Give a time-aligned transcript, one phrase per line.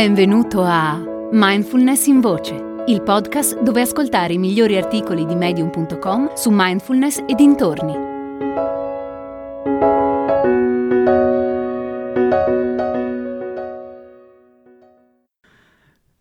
[0.00, 0.96] Benvenuto a
[1.32, 2.54] Mindfulness in Voce,
[2.86, 7.94] il podcast dove ascoltare i migliori articoli di medium.com su mindfulness e dintorni.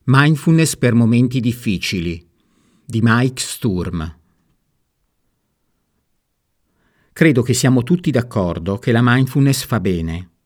[0.06, 2.28] Mindfulness per momenti difficili
[2.84, 4.20] di Mike Sturm.
[7.14, 10.37] Credo che siamo tutti d'accordo che la mindfulness fa bene.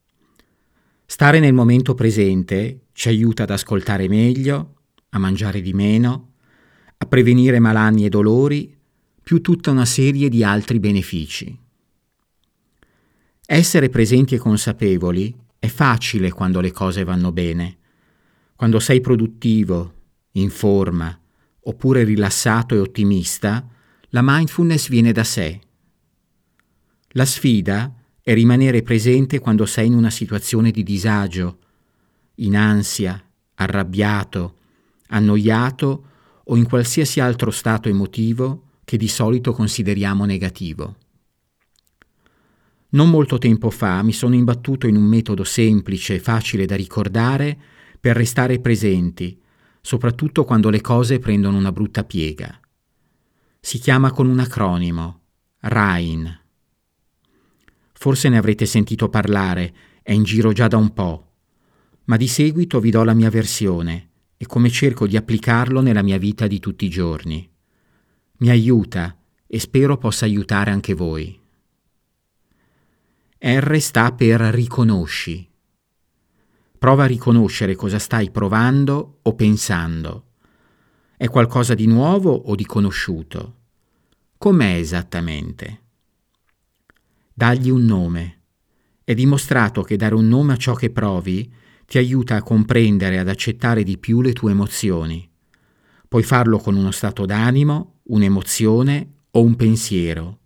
[1.11, 4.75] Stare nel momento presente ci aiuta ad ascoltare meglio,
[5.09, 6.35] a mangiare di meno,
[6.95, 8.73] a prevenire malanni e dolori,
[9.21, 11.59] più tutta una serie di altri benefici.
[13.45, 17.77] Essere presenti e consapevoli è facile quando le cose vanno bene,
[18.55, 19.93] quando sei produttivo,
[20.35, 21.19] in forma,
[21.63, 23.67] oppure rilassato e ottimista,
[24.11, 25.59] la mindfulness viene da sé.
[27.09, 31.57] La sfida è rimanere presente quando sei in una situazione di disagio,
[32.35, 33.23] in ansia,
[33.55, 34.57] arrabbiato,
[35.07, 36.05] annoiato
[36.43, 40.95] o in qualsiasi altro stato emotivo che di solito consideriamo negativo.
[42.89, 47.57] Non molto tempo fa mi sono imbattuto in un metodo semplice e facile da ricordare
[47.99, 49.39] per restare presenti,
[49.79, 52.59] soprattutto quando le cose prendono una brutta piega.
[53.59, 55.21] Si chiama con un acronimo,
[55.59, 56.40] RAIN.
[58.01, 61.31] Forse ne avrete sentito parlare, è in giro già da un po'
[62.11, 66.17] ma di seguito vi do la mia versione e come cerco di applicarlo nella mia
[66.17, 67.49] vita di tutti i giorni.
[68.39, 71.39] Mi aiuta e spero possa aiutare anche voi.
[73.37, 75.47] R sta per riconosci.
[76.77, 80.25] Prova a riconoscere cosa stai provando o pensando.
[81.15, 83.57] È qualcosa di nuovo o di conosciuto?
[84.37, 85.80] Com'è esattamente?
[87.33, 88.41] Dagli un nome.
[89.05, 91.51] È dimostrato che dare un nome a ciò che provi
[91.85, 95.27] ti aiuta a comprendere e ad accettare di più le tue emozioni.
[96.07, 100.39] Puoi farlo con uno stato d'animo, un'emozione o un pensiero.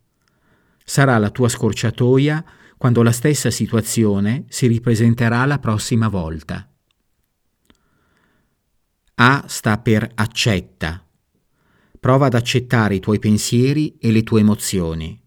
[0.83, 2.45] Sarà la tua scorciatoia
[2.77, 6.69] quando la stessa situazione si ripresenterà la prossima volta.
[9.15, 11.03] A sta per accetta.
[11.99, 15.19] Prova ad accettare i tuoi pensieri e le tue emozioni.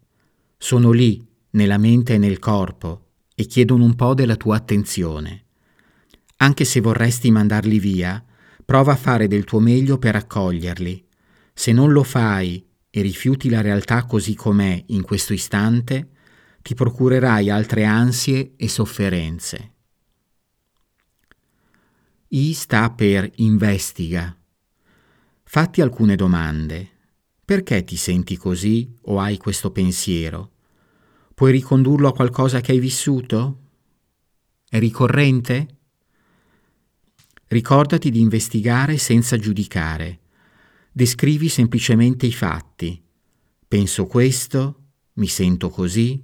[0.56, 5.44] Sono lì, nella mente e nel corpo, e chiedono un po' della tua attenzione.
[6.38, 8.24] Anche se vorresti mandarli via,
[8.64, 11.06] prova a fare del tuo meglio per accoglierli.
[11.52, 16.10] Se non lo fai e rifiuti la realtà così com'è in questo istante,
[16.62, 19.72] ti procurerai altre ansie e sofferenze.
[22.28, 24.36] I sta per investiga.
[25.44, 26.90] Fatti alcune domande.
[27.42, 30.57] Perché ti senti così o hai questo pensiero?
[31.38, 33.58] Puoi ricondurlo a qualcosa che hai vissuto?
[34.68, 35.68] È ricorrente?
[37.46, 40.18] Ricordati di investigare senza giudicare.
[40.90, 43.00] Descrivi semplicemente i fatti.
[43.68, 46.20] Penso questo, mi sento così.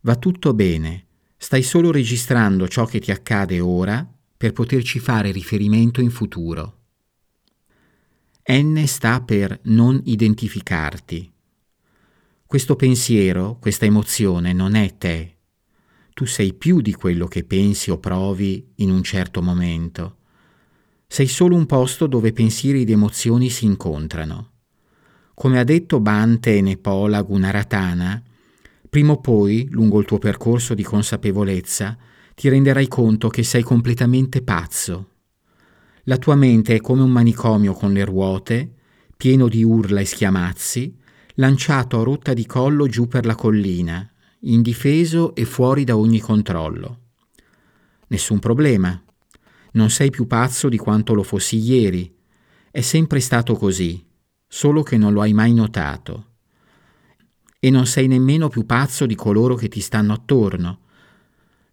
[0.00, 1.06] Va tutto bene,
[1.38, 4.06] stai solo registrando ciò che ti accade ora
[4.36, 6.80] per poterci fare riferimento in futuro.
[8.50, 11.32] N sta per non identificarti.
[12.46, 15.34] Questo pensiero, questa emozione non è te
[16.14, 20.18] tu sei più di quello che pensi o provi in un certo momento.
[21.08, 24.50] Sei solo un posto dove pensieri ed emozioni si incontrano.
[25.34, 28.22] Come ha detto Bante Nepola Gunaratana,
[28.88, 31.98] prima o poi, lungo il tuo percorso di consapevolezza,
[32.36, 35.08] ti renderai conto che sei completamente pazzo.
[36.04, 38.72] La tua mente è come un manicomio con le ruote,
[39.16, 40.96] pieno di urla e schiamazzi,
[41.34, 44.08] lanciato a rotta di collo giù per la collina,
[44.40, 47.00] indifeso e fuori da ogni controllo.
[48.08, 49.02] Nessun problema.
[49.72, 52.14] Non sei più pazzo di quanto lo fossi ieri.
[52.70, 54.04] È sempre stato così,
[54.46, 56.32] solo che non lo hai mai notato.
[57.58, 60.80] E non sei nemmeno più pazzo di coloro che ti stanno attorno.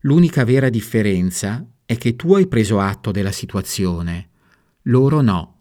[0.01, 4.29] L'unica vera differenza è che tu hai preso atto della situazione,
[4.83, 5.60] loro no.